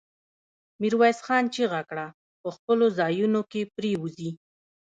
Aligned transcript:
ميرويس 0.81 1.19
خان 1.25 1.43
چيغه 1.55 1.81
کړه! 1.89 2.07
په 2.41 2.49
خپلو 2.55 2.85
ځايونو 2.99 3.41
کې 3.51 3.61
پرېوځي. 3.75 4.31